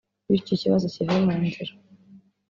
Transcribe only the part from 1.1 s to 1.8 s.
mu nzira